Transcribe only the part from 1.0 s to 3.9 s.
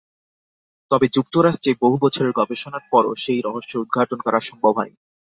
যুক্তরাষ্ট্রে বহু বছরের গবেষণার পরও সেই রহস্য